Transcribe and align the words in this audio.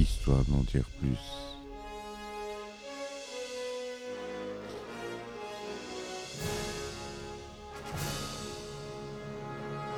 histoire 0.00 0.44
d'en 0.44 0.62
dire 0.62 0.84
plus. 1.00 1.18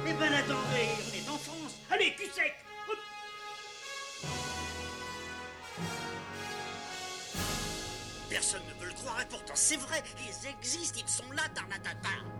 Eh 0.07 0.13
ben 0.13 0.33
attendez, 0.33 0.89
on 1.07 1.15
est 1.15 1.29
en 1.29 1.39
France. 1.39 1.77
Allez, 1.91 2.15
cul 2.15 2.25
sec 2.35 2.55
Hop. 2.89 2.99
Personne 8.29 8.63
ne 8.69 8.81
veut 8.81 8.89
le 8.89 8.95
croire 8.95 9.21
et 9.21 9.27
pourtant 9.29 9.55
c'est 9.55 9.77
vrai, 9.77 10.03
ils 10.19 10.49
existent, 10.49 11.01
ils 11.05 11.11
sont 11.11 11.31
là, 11.33 11.43
Tarnatata. 11.55 12.40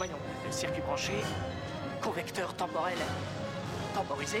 Voyons, 0.00 0.16
circuit 0.50 0.80
branché, 0.80 1.12
convecteur 2.00 2.56
temporel 2.56 2.96
temporisé. 3.94 4.38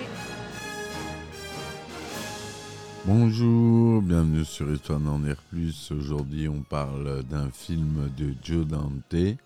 Bonjour, 3.04 4.00
bienvenue 4.00 4.46
sur 4.46 4.72
Histoire 4.72 5.00
d'en 5.00 5.18
dire 5.18 5.36
plus. 5.50 5.90
Aujourd'hui, 5.90 6.48
on 6.48 6.62
parle 6.62 7.24
d'un 7.24 7.50
film 7.50 8.08
de 8.16 8.32
Joe 8.42 8.66
Dante, 8.66 9.36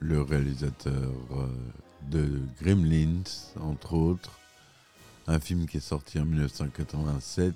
le 0.00 0.20
réalisateur 0.20 0.92
euh, 1.30 1.46
de 2.10 2.42
Gremlins, 2.60 3.22
entre 3.58 3.94
autres. 3.94 4.38
Un 5.26 5.40
film 5.40 5.64
qui 5.64 5.78
est 5.78 5.80
sorti 5.80 6.20
en 6.20 6.26
1987, 6.26 7.54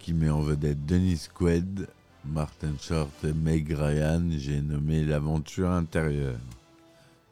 qui 0.00 0.12
met 0.12 0.28
en 0.28 0.40
vedette 0.40 0.84
Dennis 0.86 1.28
Quaid, 1.32 1.86
Martin 2.24 2.76
Short 2.78 3.24
et 3.24 3.32
Meg 3.32 3.70
Ryan. 3.70 4.28
J'ai 4.30 4.60
nommé 4.60 5.04
L'aventure 5.04 5.70
intérieure. 5.70 6.38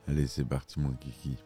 Allez, 0.09 0.27
c'est 0.27 0.45
parti, 0.45 0.81
mon 0.81 0.93
kiki. 0.93 1.37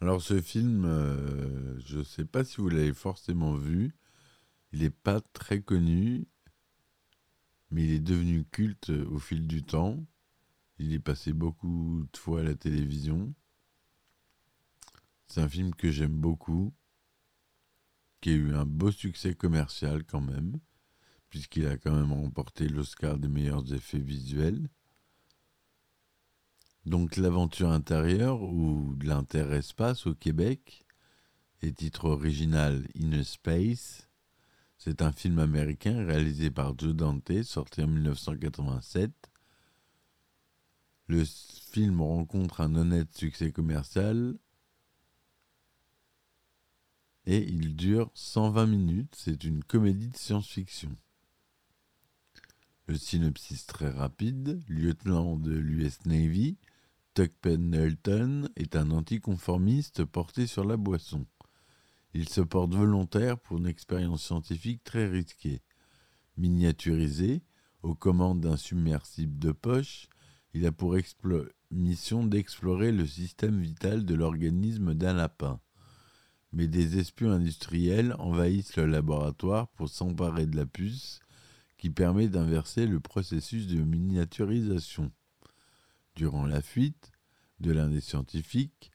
Alors 0.00 0.22
ce 0.22 0.40
film, 0.40 0.84
euh, 0.86 1.78
je 1.80 1.98
ne 1.98 2.04
sais 2.04 2.24
pas 2.24 2.44
si 2.44 2.56
vous 2.56 2.70
l'avez 2.70 2.94
forcément 2.94 3.54
vu. 3.54 3.94
Il 4.72 4.80
n'est 4.80 4.90
pas 4.90 5.20
très 5.32 5.60
connu, 5.60 6.26
mais 7.70 7.84
il 7.84 7.90
est 7.92 8.00
devenu 8.00 8.44
culte 8.44 8.90
au 8.90 9.18
fil 9.18 9.46
du 9.46 9.62
temps. 9.62 9.98
Il 10.78 10.94
est 10.94 11.00
passé 11.00 11.32
beaucoup 11.32 12.06
de 12.10 12.16
fois 12.16 12.40
à 12.40 12.44
la 12.44 12.54
télévision. 12.54 13.34
C'est 15.26 15.42
un 15.42 15.48
film 15.48 15.74
que 15.74 15.90
j'aime 15.90 16.18
beaucoup, 16.18 16.72
qui 18.20 18.30
a 18.30 18.34
eu 18.34 18.54
un 18.54 18.66
beau 18.66 18.90
succès 18.92 19.34
commercial 19.34 20.04
quand 20.04 20.20
même, 20.20 20.58
puisqu'il 21.28 21.66
a 21.66 21.76
quand 21.76 21.94
même 21.94 22.12
remporté 22.12 22.68
l'Oscar 22.68 23.18
des 23.18 23.28
meilleurs 23.28 23.72
effets 23.72 23.98
visuels. 23.98 24.68
Donc 26.86 27.16
l'aventure 27.16 27.70
intérieure 27.70 28.42
ou 28.42 28.94
de 28.96 29.06
l'interespace 29.06 30.06
au 30.06 30.14
Québec 30.14 30.86
et 31.62 31.72
titre 31.72 32.06
original 32.06 32.86
In 33.00 33.12
a 33.12 33.24
Space. 33.24 34.08
C'est 34.78 35.02
un 35.02 35.12
film 35.12 35.38
américain 35.38 36.06
réalisé 36.06 36.50
par 36.50 36.78
Joe 36.78 36.94
Dante, 36.94 37.42
sorti 37.42 37.82
en 37.82 37.86
1987. 37.86 39.12
Le 41.06 41.24
film 41.24 42.00
rencontre 42.00 42.62
un 42.62 42.74
honnête 42.76 43.14
succès 43.14 43.52
commercial 43.52 44.38
et 47.30 47.48
il 47.48 47.76
dure 47.76 48.10
120 48.14 48.66
minutes. 48.66 49.14
C'est 49.16 49.44
une 49.44 49.62
comédie 49.62 50.08
de 50.08 50.16
science-fiction. 50.16 50.90
Le 52.88 52.96
synopsis 52.96 53.66
très 53.66 53.88
rapide, 53.88 54.60
lieutenant 54.66 55.36
de 55.36 55.52
l'US 55.52 56.04
Navy, 56.06 56.58
Tuck 57.14 57.30
Pendleton 57.40 58.48
est 58.56 58.74
un 58.74 58.90
anticonformiste 58.90 60.04
porté 60.04 60.48
sur 60.48 60.64
la 60.64 60.76
boisson. 60.76 61.24
Il 62.14 62.28
se 62.28 62.40
porte 62.40 62.74
volontaire 62.74 63.38
pour 63.38 63.58
une 63.58 63.68
expérience 63.68 64.24
scientifique 64.24 64.82
très 64.82 65.06
risquée. 65.06 65.62
Miniaturisé, 66.36 67.44
aux 67.84 67.94
commandes 67.94 68.40
d'un 68.40 68.56
submersible 68.56 69.38
de 69.38 69.52
poche, 69.52 70.08
il 70.52 70.66
a 70.66 70.72
pour 70.72 70.96
mission 71.70 72.26
d'explorer 72.26 72.90
le 72.90 73.06
système 73.06 73.60
vital 73.60 74.04
de 74.04 74.16
l'organisme 74.16 74.94
d'un 74.94 75.12
lapin. 75.12 75.60
Mais 76.52 76.66
des 76.66 76.98
espions 76.98 77.30
industriels 77.30 78.14
envahissent 78.18 78.76
le 78.76 78.86
laboratoire 78.86 79.68
pour 79.68 79.88
s'emparer 79.88 80.46
de 80.46 80.56
la 80.56 80.66
puce 80.66 81.20
qui 81.78 81.90
permet 81.90 82.28
d'inverser 82.28 82.86
le 82.86 83.00
processus 83.00 83.66
de 83.66 83.80
miniaturisation. 83.82 85.10
Durant 86.14 86.44
la 86.44 86.60
fuite 86.60 87.12
de 87.60 87.72
l'un 87.72 87.88
des 87.88 88.00
scientifiques, 88.00 88.90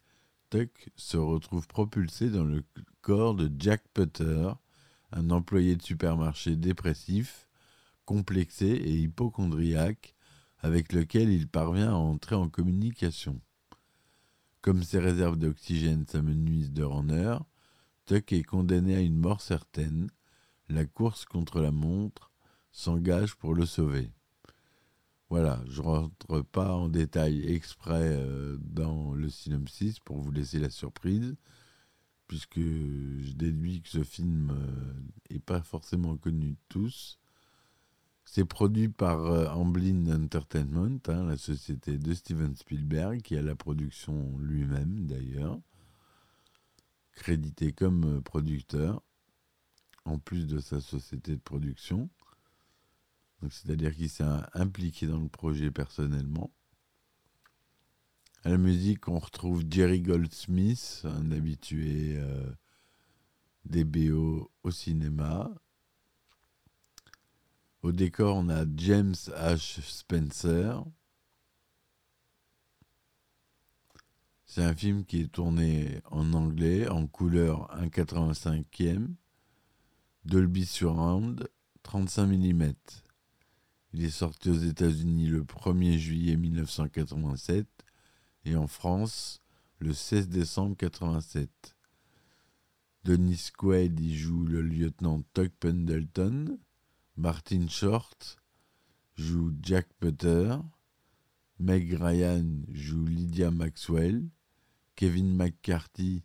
Tuck 0.50 0.90
se 0.96 1.18
retrouve 1.18 1.68
propulsé 1.68 2.30
dans 2.30 2.44
le 2.44 2.64
corps 3.02 3.36
de 3.36 3.52
Jack 3.58 3.84
Putter, 3.94 4.52
un 5.12 5.30
employé 5.30 5.76
de 5.76 5.82
supermarché 5.82 6.56
dépressif, 6.56 7.48
complexé 8.06 8.68
et 8.68 8.98
hypochondriaque, 8.98 10.14
avec 10.60 10.94
lequel 10.94 11.30
il 11.30 11.48
parvient 11.48 11.92
à 11.92 11.96
entrer 11.96 12.36
en 12.36 12.50
communication. 12.50 13.40
Comme 14.66 14.82
ses 14.82 14.98
réserves 14.98 15.38
d'oxygène 15.38 16.08
s'amenuisent 16.08 16.72
d'heure 16.72 16.96
en 16.96 17.10
heure, 17.10 17.46
Tuck 18.06 18.34
est 18.34 18.42
condamné 18.42 18.96
à 18.96 19.00
une 19.00 19.16
mort 19.16 19.40
certaine. 19.40 20.10
La 20.70 20.86
course 20.86 21.24
contre 21.24 21.62
la 21.62 21.72
montre 21.72 22.32
s'engage 22.72 23.36
pour 23.36 23.54
le 23.54 23.68
sauver. 23.68 24.12
Voilà, 25.30 25.62
je 25.68 25.84
ne 25.84 25.86
rentre 25.86 26.42
pas 26.42 26.74
en 26.74 26.90
détail 26.90 27.46
exprès 27.46 28.16
euh, 28.18 28.58
dans 28.60 29.14
le 29.14 29.30
synopsis 29.30 30.00
pour 30.00 30.18
vous 30.18 30.32
laisser 30.32 30.58
la 30.58 30.72
surprise, 30.72 31.36
puisque 32.26 32.60
je 32.60 33.34
déduis 33.34 33.84
que 33.84 33.90
ce 33.90 34.04
film 34.04 34.52
n'est 35.30 35.38
pas 35.38 35.62
forcément 35.62 36.18
connu 36.18 36.54
de 36.54 36.60
tous. 36.70 37.20
C'est 38.26 38.46
produit 38.46 38.90
par 38.90 39.26
euh, 39.26 39.48
Amblin 39.48 40.08
Entertainment, 40.08 41.00
hein, 41.08 41.26
la 41.26 41.38
société 41.38 41.98
de 41.98 42.14
Steven 42.14 42.56
Spielberg, 42.56 43.22
qui 43.22 43.38
a 43.38 43.42
la 43.42 43.56
production 43.56 44.38
lui-même 44.40 45.06
d'ailleurs, 45.06 45.60
crédité 47.14 47.72
comme 47.72 48.18
euh, 48.18 48.22
producteur, 48.22 49.02
en 50.04 50.20
plus 50.20 50.48
de 50.48 50.60
sa 50.60 50.82
société 50.82 51.36
de 51.36 51.42
production. 51.42 52.10
C'est-à-dire 53.50 53.96
qu'il 53.96 54.10
s'est 54.10 54.24
impliqué 54.54 55.08
dans 55.08 55.20
le 55.20 55.30
projet 55.30 55.70
personnellement. 55.70 56.52
À 58.44 58.50
la 58.50 58.58
musique, 58.58 59.08
on 59.08 59.20
retrouve 59.20 59.64
Jerry 59.70 60.02
Goldsmith, 60.02 61.02
un 61.04 61.32
habitué 61.32 62.16
euh, 62.18 62.52
des 63.66 63.84
BO 63.84 64.52
au 64.64 64.72
cinéma. 64.72 65.52
Au 67.86 67.92
décor, 67.92 68.38
on 68.38 68.50
a 68.50 68.66
James 68.78 69.14
H. 69.14 69.80
Spencer. 69.80 70.84
C'est 74.48 74.64
un 74.64 74.74
film 74.74 75.06
qui 75.06 75.22
est 75.22 75.32
tourné 75.32 76.02
en 76.10 76.34
anglais, 76.34 76.88
en 76.88 77.06
couleur 77.06 77.70
1,85e, 77.80 79.10
Dolby 80.24 80.66
Surround, 80.66 81.48
35 81.84 82.26
mm. 82.26 82.74
Il 83.94 84.04
est 84.04 84.10
sorti 84.10 84.50
aux 84.50 84.58
États-Unis 84.58 85.28
le 85.28 85.44
1er 85.44 86.00
juillet 86.00 86.38
1987 86.38 87.68
et 88.46 88.56
en 88.56 88.66
France 88.66 89.42
le 89.78 89.94
16 89.94 90.30
décembre 90.30 90.70
1987. 90.70 91.76
Dennis 93.04 93.52
Quaid 93.56 94.00
y 94.00 94.18
joue 94.18 94.44
le 94.44 94.64
lieutenant 94.64 95.22
Tuck 95.36 95.52
Pendleton. 95.60 96.58
Martin 97.18 97.68
Short 97.70 98.38
joue 99.16 99.54
Jack 99.62 99.88
Putter. 100.00 100.60
Meg 101.60 101.94
Ryan 101.94 102.66
joue 102.74 103.06
Lydia 103.06 103.52
Maxwell. 103.52 104.28
Kevin 104.98 105.36
McCarthy, 105.36 106.24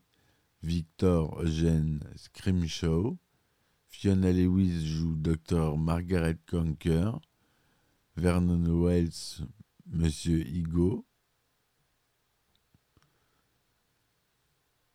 Victor 0.62 1.28
Eugene 1.42 2.00
Scrimshaw. 2.16 3.16
Fiona 3.86 4.32
Lewis 4.32 4.84
joue 4.84 5.14
Dr. 5.14 5.76
Margaret 5.76 6.38
Conker. 6.46 7.20
Vernon 8.16 8.64
Wells, 8.82 9.42
Monsieur 9.86 10.44
Higo. 10.44 11.06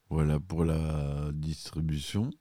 Voilà 0.09 0.41
pour 0.41 0.65
la 0.65 1.31
distribution. 1.31 2.31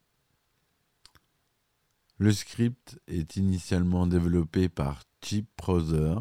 Le 2.17 2.31
script 2.31 2.97
est 3.07 3.35
initialement 3.35 4.07
développé 4.07 4.69
par 4.69 5.03
Chip 5.21 5.49
Proser, 5.57 6.15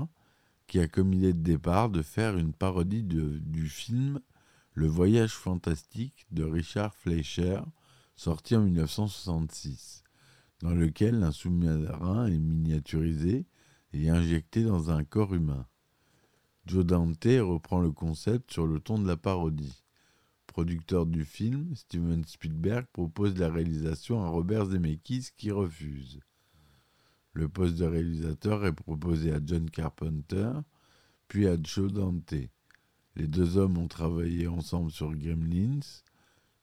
qui 0.66 0.80
a 0.80 0.88
comme 0.88 1.12
idée 1.12 1.32
de 1.32 1.38
départ 1.38 1.88
de 1.88 2.02
faire 2.02 2.36
une 2.36 2.52
parodie 2.52 3.04
du 3.04 3.68
film 3.68 4.18
Le 4.72 4.88
Voyage 4.88 5.34
fantastique 5.34 6.26
de 6.32 6.42
Richard 6.42 6.96
Fleischer, 6.96 7.60
sorti 8.16 8.56
en 8.56 8.62
1966, 8.62 10.02
dans 10.58 10.74
lequel 10.74 11.22
un 11.22 11.30
sous-marin 11.30 12.26
est 12.26 12.40
miniaturisé 12.40 13.46
et 13.92 14.10
injecté 14.10 14.64
dans 14.64 14.90
un 14.90 15.04
corps 15.04 15.32
humain. 15.32 15.64
Joe 16.66 16.84
Dante 16.84 17.24
reprend 17.24 17.78
le 17.78 17.92
concept 17.92 18.52
sur 18.52 18.66
le 18.66 18.80
ton 18.80 18.98
de 18.98 19.06
la 19.06 19.16
parodie. 19.16 19.83
Producteur 20.54 21.04
du 21.04 21.24
film, 21.24 21.74
Steven 21.74 22.24
Spielberg 22.24 22.86
propose 22.92 23.36
la 23.36 23.50
réalisation 23.50 24.22
à 24.22 24.28
Robert 24.28 24.66
Zemeckis 24.66 25.30
qui 25.36 25.50
refuse. 25.50 26.20
Le 27.32 27.48
poste 27.48 27.74
de 27.74 27.84
réalisateur 27.84 28.64
est 28.64 28.72
proposé 28.72 29.32
à 29.32 29.40
John 29.44 29.68
Carpenter, 29.68 30.52
puis 31.26 31.48
à 31.48 31.56
Joe 31.60 31.92
Dante. 31.92 32.34
Les 33.16 33.26
deux 33.26 33.56
hommes 33.56 33.78
ont 33.78 33.88
travaillé 33.88 34.46
ensemble 34.46 34.92
sur 34.92 35.12
Gremlins. 35.16 35.80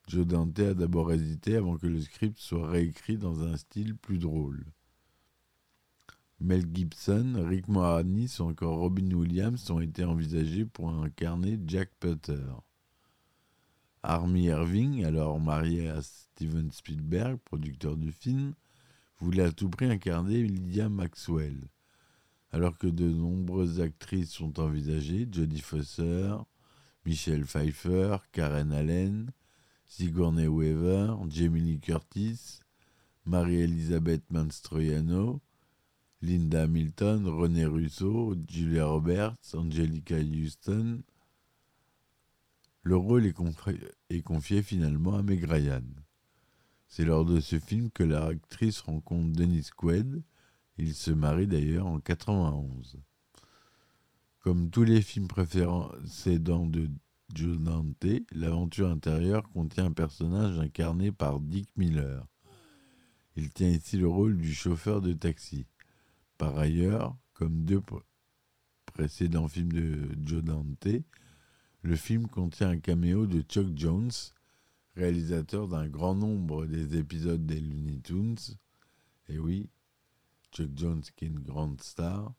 Joe 0.08 0.26
Dante 0.26 0.60
a 0.60 0.74
d'abord 0.74 1.12
hésité 1.12 1.58
avant 1.58 1.76
que 1.76 1.88
le 1.88 2.00
script 2.00 2.40
soit 2.40 2.70
réécrit 2.70 3.18
dans 3.18 3.44
un 3.44 3.58
style 3.58 3.98
plus 3.98 4.20
drôle. 4.20 4.64
Mel 6.40 6.64
Gibson, 6.74 7.44
Rick 7.46 7.68
Moranis 7.68 8.38
ou 8.40 8.44
encore 8.44 8.78
Robin 8.78 9.12
Williams 9.12 9.70
ont 9.70 9.82
été 9.82 10.06
envisagés 10.06 10.64
pour 10.64 10.92
incarner 10.92 11.60
Jack 11.68 11.90
Putter. 12.00 12.40
Army 14.04 14.46
Irving, 14.46 15.06
alors 15.06 15.40
marié 15.40 15.90
à 15.90 16.02
Steven 16.02 16.72
Spielberg, 16.72 17.38
producteur 17.46 17.98
du 17.98 18.12
film, 18.12 18.54
voulait 19.20 19.44
à 19.44 19.52
tout 19.52 19.70
prix 19.70 19.86
incarner 19.86 20.44
Lydia 20.44 20.90
Maxwell. 20.90 21.58
Alors 22.52 22.78
que 22.78 22.88
de 22.88 23.10
nombreuses 23.10 23.80
actrices 23.80 24.32
sont 24.32 24.60
envisagées, 24.60 25.28
Jodie 25.32 25.62
Foster, 25.62 26.36
Michelle 27.06 27.46
Pfeiffer, 27.46 28.18
Karen 28.32 28.72
Allen, 28.72 29.32
Sigourney 29.86 30.48
Weaver, 30.48 31.16
Jamie 31.30 31.62
Lee 31.62 31.80
Curtis, 31.80 32.60
Marie-Elisabeth 33.26 34.24
Manstroianno, 34.32 35.42
Linda 36.22 36.64
Hamilton, 36.64 37.28
René 37.28 37.66
Russo, 37.66 38.36
Julia 38.48 38.86
Roberts, 38.86 39.56
Angelica 39.56 40.20
Houston. 40.20 41.04
Le 42.84 42.96
rôle 42.96 43.28
est, 43.28 44.22
confié 44.24 44.64
finalement 44.64 45.16
à 45.16 45.22
Meg 45.22 45.44
Ryan. 45.44 45.84
C'est 46.88 47.06
lors 47.06 47.26
de 47.26 47.40
ce 47.40 47.60
film 47.60 47.92
que 47.92 48.04
l'actrice 48.04 48.82
rencontre 48.82 49.32
Dennis 49.34 49.70
Quaid. 49.76 50.24
Ils 50.78 50.96
se 50.96 51.12
marient 51.12 51.48
d'ailleurs 51.48 51.86
en 51.86 52.00
91. 52.00 53.00
Comme 54.40 54.72
tous 54.72 54.84
les 54.84 55.04
films 55.04 55.28
précédents 55.28 56.66
de 56.66 56.90
Joe 57.36 57.60
Dante, 57.60 58.06
l'aventure 58.32 58.90
intérieure 58.90 59.48
contient 59.50 59.86
un 59.86 59.94
personnage 59.94 60.60
incarné 60.60 61.12
par 61.12 61.40
Dick 61.40 61.70
Miller. 61.78 62.26
Il 63.36 63.52
tient 63.52 63.70
ici 63.70 63.98
le 63.98 64.08
rôle 64.08 64.38
du 64.38 64.54
chauffeur 64.54 65.02
de 65.02 65.14
taxi. 65.14 65.68
Par 66.40 66.58
ailleurs, 66.58 67.16
comme 67.34 67.64
deux 67.64 67.82
précédents 68.88 69.48
films 69.48 69.72
de 69.72 70.10
Joe 70.26 70.44
Dante, 70.44 70.88
le 71.84 71.96
film 71.96 72.28
contient 72.28 72.70
un 72.70 72.80
caméo 72.80 73.26
de 73.26 73.42
Chuck 73.42 73.76
Jones, 73.76 74.12
réalisateur 74.96 75.68
d'un 75.68 75.88
grand 75.88 76.14
nombre 76.14 76.66
des 76.66 76.98
épisodes 76.98 77.46
des 77.46 77.60
Looney 77.60 78.00
Tunes. 78.02 78.38
Et 79.30 79.40
oui, 79.40 79.70
Chuck 80.52 80.70
Jones 80.76 81.02
qui 81.16 81.26
est 81.26 81.30
une 81.30 81.40
grande 81.40 81.82
star, 81.82 82.34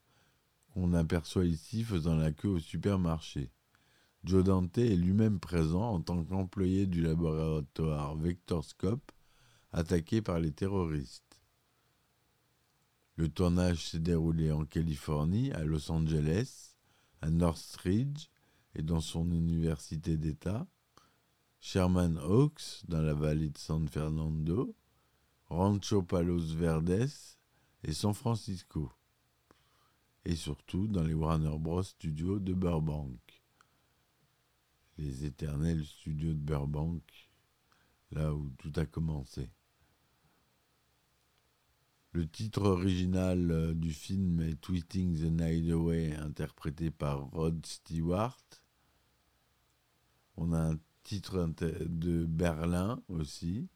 qu'on 0.72 0.92
aperçoit 0.94 1.44
ici 1.44 1.82
faisant 1.82 2.14
la 2.14 2.30
queue 2.30 2.48
au 2.48 2.60
supermarché. 2.60 3.50
Joe 4.24 4.44
Dante 4.44 4.78
est 4.78 4.94
lui-même 4.94 5.40
présent 5.40 5.94
en 5.94 6.00
tant 6.00 6.22
qu'employé 6.22 6.86
du 6.86 7.02
laboratoire 7.02 8.14
Vectorscope 8.14 9.10
attaqué 9.72 10.22
par 10.22 10.38
les 10.38 10.52
terroristes. 10.52 11.40
Le 13.16 13.28
tournage 13.28 13.88
s'est 13.88 13.98
déroulé 13.98 14.52
en 14.52 14.64
Californie, 14.64 15.50
à 15.52 15.64
Los 15.64 15.90
Angeles, 15.90 16.76
à 17.20 17.30
Northridge 17.30 18.28
et 18.74 18.82
dans 18.82 19.00
son 19.00 19.30
université 19.30 20.16
d'État, 20.16 20.66
Sherman 21.60 22.18
Oaks 22.18 22.84
dans 22.88 23.00
la 23.00 23.14
vallée 23.14 23.50
de 23.50 23.58
San 23.58 23.88
Fernando, 23.88 24.74
Rancho 25.46 26.02
Palos 26.02 26.54
Verdes 26.54 27.08
et 27.84 27.92
San 27.92 28.14
Francisco, 28.14 28.90
et 30.24 30.36
surtout 30.36 30.88
dans 30.88 31.04
les 31.04 31.14
Warner 31.14 31.58
Bros. 31.58 31.82
Studios 31.82 32.38
de 32.38 32.54
Burbank. 32.54 33.42
Les 34.98 35.24
éternels 35.24 35.84
studios 35.84 36.34
de 36.34 36.38
Burbank, 36.38 37.02
là 38.10 38.34
où 38.34 38.50
tout 38.58 38.72
a 38.76 38.86
commencé. 38.86 39.50
Le 42.14 42.28
titre 42.28 42.64
original 42.64 43.50
euh, 43.50 43.72
du 43.72 43.90
film 43.90 44.42
est 44.42 44.60
Twisting 44.60 45.18
the 45.18 45.30
Night 45.30 45.70
Away, 45.70 46.14
interprété 46.16 46.90
par 46.90 47.30
Rod 47.30 47.64
Stewart. 47.64 48.38
On 50.36 50.52
a 50.52 50.72
un 50.72 50.78
titre 51.04 51.50
de 51.58 52.26
Berlin 52.26 53.02
aussi. 53.08 53.66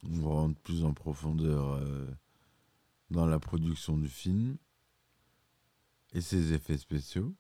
On 0.04 0.30
rentre 0.30 0.62
plus 0.62 0.84
en 0.84 0.94
profondeur 0.94 1.72
euh, 1.72 2.06
dans 3.10 3.26
la 3.26 3.40
production 3.40 3.98
du 3.98 4.08
film 4.08 4.58
et 6.14 6.22
ses 6.22 6.54
effets 6.54 6.78
spéciaux. 6.78 7.34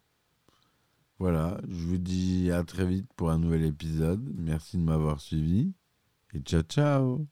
Voilà, 1.19 1.61
je 1.67 1.85
vous 1.85 1.99
dis 1.99 2.49
à 2.49 2.63
très 2.63 2.87
vite 2.87 3.13
pour 3.15 3.29
un 3.29 3.37
nouvel 3.37 3.63
épisode. 3.63 4.27
Merci 4.39 4.77
de 4.77 4.81
m'avoir 4.81 5.21
suivi 5.21 5.71
et 6.33 6.39
ciao 6.39 6.63
ciao 6.63 7.27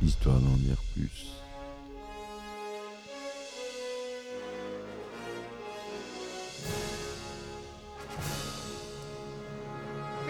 Histoire 0.00 0.40
d'en 0.40 0.56
dire 0.56 0.80
plus. 0.94 1.41